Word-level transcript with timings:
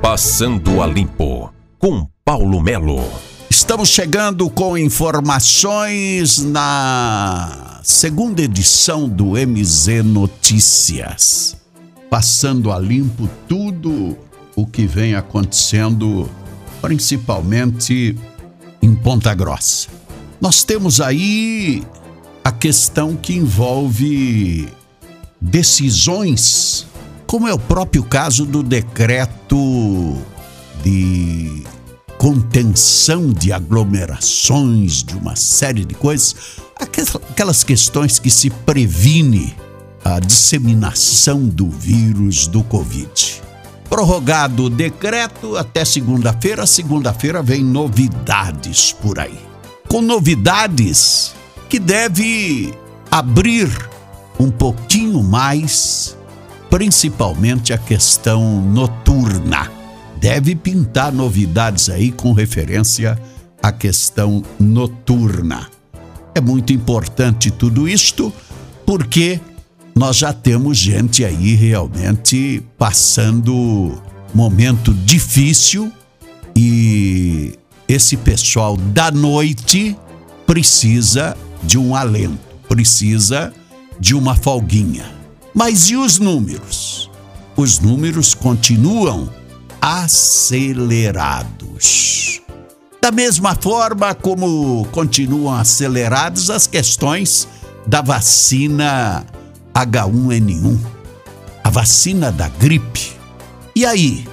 Passando 0.00 0.80
a 0.80 0.86
Limpo, 0.86 1.52
com 1.76 2.08
Paulo 2.24 2.62
Melo. 2.62 3.02
Estamos 3.50 3.88
chegando 3.88 4.48
com 4.48 4.78
informações 4.78 6.38
na 6.38 7.80
segunda 7.82 8.40
edição 8.40 9.08
do 9.08 9.32
MZ 9.32 10.04
Notícias. 10.04 11.56
Passando 12.08 12.70
a 12.72 12.78
limpo 12.78 13.28
tudo 13.48 14.16
o 14.54 14.66
que 14.66 14.86
vem 14.86 15.16
acontecendo, 15.16 16.30
principalmente 16.80 18.16
em 18.80 18.94
Ponta 18.94 19.34
Grossa. 19.34 19.88
Nós 20.40 20.62
temos 20.62 21.00
aí 21.00 21.82
a 22.44 22.52
questão 22.52 23.16
que 23.16 23.34
envolve 23.34 24.68
decisões, 25.40 26.86
como 27.28 27.46
é 27.46 27.52
o 27.52 27.58
próprio 27.58 28.02
caso 28.02 28.46
do 28.46 28.62
decreto 28.62 30.16
de 30.82 31.62
contenção 32.16 33.28
de 33.28 33.52
aglomerações, 33.52 35.04
de 35.04 35.14
uma 35.14 35.36
série 35.36 35.84
de 35.84 35.94
coisas, 35.94 36.34
aquelas 37.30 37.62
questões 37.62 38.18
que 38.18 38.30
se 38.30 38.48
previne 38.48 39.54
a 40.02 40.18
disseminação 40.18 41.46
do 41.46 41.68
vírus 41.68 42.46
do 42.46 42.64
Covid. 42.64 43.42
Prorrogado 43.90 44.64
o 44.64 44.70
decreto 44.70 45.54
até 45.54 45.84
segunda-feira, 45.84 46.66
segunda-feira 46.66 47.42
vem 47.42 47.62
novidades 47.62 48.90
por 48.90 49.18
aí. 49.18 49.38
Com 49.86 50.00
novidades 50.00 51.34
que 51.68 51.78
deve 51.78 52.72
abrir 53.10 53.68
um 54.40 54.50
pouquinho 54.50 55.22
mais, 55.22 56.17
principalmente 56.70 57.72
a 57.72 57.78
questão 57.78 58.60
noturna. 58.60 59.70
Deve 60.20 60.54
pintar 60.54 61.12
novidades 61.12 61.88
aí 61.88 62.10
com 62.10 62.32
referência 62.32 63.18
à 63.62 63.72
questão 63.72 64.42
noturna. 64.58 65.68
É 66.34 66.40
muito 66.40 66.72
importante 66.72 67.50
tudo 67.50 67.88
isto, 67.88 68.32
porque 68.84 69.40
nós 69.94 70.16
já 70.16 70.32
temos 70.32 70.78
gente 70.78 71.24
aí 71.24 71.54
realmente 71.54 72.62
passando 72.76 74.00
momento 74.34 74.92
difícil 74.92 75.92
e 76.54 77.54
esse 77.88 78.16
pessoal 78.16 78.76
da 78.76 79.10
noite 79.10 79.96
precisa 80.46 81.36
de 81.62 81.78
um 81.78 81.94
alento, 81.94 82.38
precisa 82.68 83.52
de 83.98 84.14
uma 84.14 84.36
folguinha. 84.36 85.17
Mas 85.58 85.90
e 85.90 85.96
os 85.96 86.20
números? 86.20 87.10
Os 87.56 87.80
números 87.80 88.32
continuam 88.32 89.28
acelerados. 89.80 92.40
Da 93.02 93.10
mesma 93.10 93.56
forma 93.56 94.14
como 94.14 94.86
continuam 94.92 95.52
aceleradas 95.52 96.48
as 96.48 96.68
questões 96.68 97.48
da 97.84 98.00
vacina 98.00 99.26
H1N1, 99.74 100.78
a 101.64 101.70
vacina 101.70 102.30
da 102.30 102.48
gripe. 102.48 103.10
E 103.74 103.84
aí, 103.84 104.28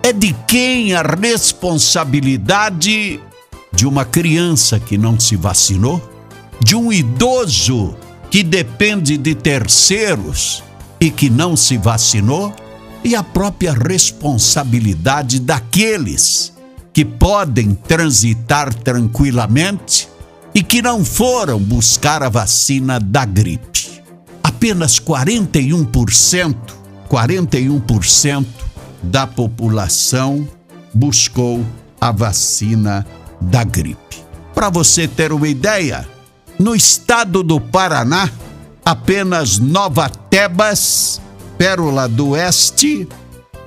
é 0.00 0.12
de 0.12 0.32
quem 0.46 0.94
a 0.94 1.02
responsabilidade 1.02 3.20
de 3.72 3.84
uma 3.84 4.04
criança 4.04 4.78
que 4.78 4.96
não 4.96 5.18
se 5.18 5.34
vacinou? 5.34 6.00
De 6.62 6.76
um 6.76 6.92
idoso 6.92 7.96
que 8.30 8.44
depende 8.44 9.16
de 9.16 9.34
terceiros 9.34 10.67
e 11.00 11.10
que 11.10 11.30
não 11.30 11.56
se 11.56 11.76
vacinou? 11.76 12.54
E 13.04 13.14
a 13.14 13.22
própria 13.22 13.72
responsabilidade 13.72 15.38
daqueles 15.40 16.52
que 16.92 17.04
podem 17.04 17.74
transitar 17.74 18.74
tranquilamente 18.74 20.08
e 20.54 20.62
que 20.62 20.82
não 20.82 21.04
foram 21.04 21.58
buscar 21.60 22.22
a 22.22 22.28
vacina 22.28 22.98
da 22.98 23.24
gripe. 23.24 24.02
Apenas 24.42 24.98
41%, 24.98 26.56
41% 27.08 28.46
da 29.02 29.26
população 29.26 30.48
buscou 30.92 31.64
a 32.00 32.10
vacina 32.10 33.06
da 33.40 33.62
gripe. 33.62 34.18
Para 34.54 34.70
você 34.70 35.06
ter 35.06 35.32
uma 35.32 35.46
ideia, 35.46 36.08
no 36.58 36.74
estado 36.74 37.44
do 37.44 37.60
Paraná, 37.60 38.28
apenas 38.88 39.58
Nova 39.58 40.08
Tebas, 40.08 41.20
Pérola 41.58 42.08
do 42.08 42.28
Oeste 42.28 43.06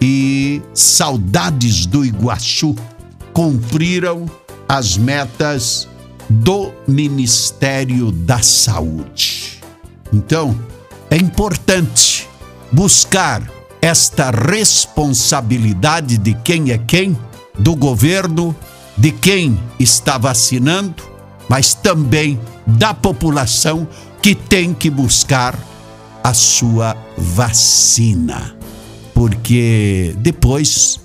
e 0.00 0.62
Saudades 0.72 1.84
do 1.84 2.02
Iguaçu 2.02 2.74
cumpriram 3.34 4.24
as 4.66 4.96
metas 4.96 5.86
do 6.30 6.72
Ministério 6.88 8.10
da 8.10 8.40
Saúde. 8.40 9.60
Então, 10.10 10.58
é 11.10 11.16
importante 11.18 12.26
buscar 12.72 13.42
esta 13.82 14.30
responsabilidade 14.30 16.16
de 16.16 16.32
quem 16.42 16.70
é 16.70 16.78
quem, 16.78 17.18
do 17.58 17.76
governo, 17.76 18.56
de 18.96 19.12
quem 19.12 19.60
está 19.78 20.16
vacinando, 20.16 21.02
mas 21.50 21.74
também 21.74 22.40
da 22.66 22.94
população 22.94 23.86
que 24.22 24.36
tem 24.36 24.72
que 24.72 24.88
buscar 24.88 25.58
a 26.22 26.32
sua 26.32 26.96
vacina. 27.18 28.56
Porque 29.12 30.14
depois 30.18 31.00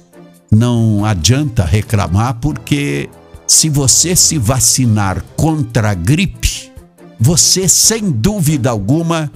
não 0.51 1.03
adianta 1.03 1.65
reclamar, 1.65 2.35
porque 2.35 3.09
se 3.47 3.69
você 3.69 4.15
se 4.15 4.37
vacinar 4.37 5.23
contra 5.35 5.89
a 5.89 5.93
gripe, 5.95 6.71
você 7.19 7.67
sem 7.67 8.11
dúvida 8.11 8.69
alguma 8.69 9.31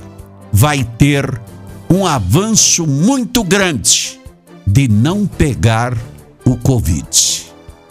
vai 0.53 0.83
ter 0.83 1.41
um 1.89 2.05
avanço 2.05 2.85
muito 2.85 3.43
grande 3.43 4.19
de 4.65 4.87
não 4.87 5.25
pegar 5.25 5.97
o 6.45 6.55
Covid. 6.55 7.47